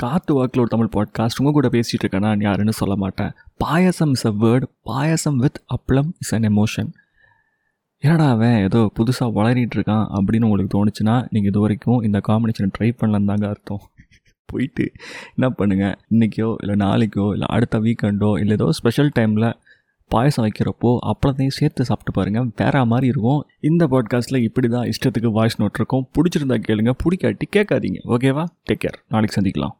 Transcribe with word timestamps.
காத்து 0.00 0.34
வாக்கில் 0.34 0.60
ஒரு 0.60 0.70
தமிழ் 0.70 0.92
பாட்காஸ்ட் 0.94 1.38
உங்கள் 1.38 1.56
கூட 1.56 1.68
பேசிகிட்டு 1.68 2.02
இருக்கேன் 2.02 2.20
நான் 2.20 2.40
யாருன்னு 2.40 2.72
சொல்ல 2.72 2.94
மாட்டேன். 2.96 3.32
Payasam 3.56 4.10
is 4.10 4.26
a 4.26 4.32
word 4.42 4.66
payasam 4.82 5.36
with 5.36 5.58
appalam 5.74 6.10
is 6.18 6.34
an 6.34 6.46
emotion 6.50 6.90
ஏடா 8.02 8.26
அவன் 8.30 8.56
ஏதோ 8.62 8.80
புதுசாக 8.98 9.34
வளரிட்டு 9.38 9.76
இருக்கான் 9.78 10.06
அப்படின்னு 10.18 10.46
உங்களுக்கு 10.48 10.74
தோணுச்சுன்னா 10.76 11.14
நீங்கள் 11.30 11.50
இது 11.52 11.60
வரைக்கும் 11.60 11.98
இந்த 12.02 12.20
காம்பினேஷனை 12.28 12.70
ட்ரை 12.78 12.90
பண்ணலன்னு 13.00 13.30
தாங்க 13.32 13.48
அர்த்தம். 13.48 13.82
போயிட்டு 14.48 14.84
என்ன 15.36 15.48
பண்ணுங்கள் 15.58 15.94
இன்றைக்கோ 16.10 16.48
இல்லை 16.62 16.76
நாளைக்கோ 16.86 17.26
இல்லை 17.32 17.48
அடுத்த 17.56 17.78
வீக்கெண்டோ 17.80 18.30
இல்லை 18.40 18.56
ஏதோ 18.58 18.68
ஸ்பெஷல் 18.72 19.12
டைமில் 19.18 19.48
பாயசம் 20.10 20.44
வைக்கிறப்போ 20.46 20.92
அப்பளத்தையும் 21.10 21.56
சேர்த்து 21.58 21.84
சாப்பிட்டு 21.84 22.12
பாருங்கள் 22.12 22.48
வேற 22.56 22.84
மாதிரி 22.84 23.06
இருக்கும். 23.06 23.42
இந்த 23.70 23.86
பாட்காஸ்ட்டில் 23.86 24.44
இப்படி 24.48 24.68
தான் 24.68 24.88
இஷ்டத்துக்கு 24.92 25.32
வாய்ஸ் 25.38 25.60
நோட் 25.62 25.78
இருக்கும். 25.80 26.06
பிடிச்சிருந்தா 26.14 26.58
கேளுங்க. 26.68 26.94
பிடிக்காட்டி 27.04 27.48
கேட்காதீங்க. 27.56 28.00
ஓகேவா 28.14 28.46
டேக் 28.68 28.82
கேர் 28.86 28.98
நாளைக்கு 29.08 29.36
சந்திக்கலாம். 29.36 29.76